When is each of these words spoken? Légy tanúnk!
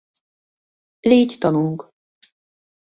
Légy 1.07 1.37
tanúnk! 1.41 1.81